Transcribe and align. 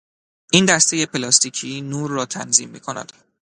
این 0.51 0.65
دستهی 0.65 1.05
پلاستیکی 1.05 1.81
نور 1.81 2.11
را 2.11 2.25
تنظیم 2.25 2.69
میکند. 2.69 3.11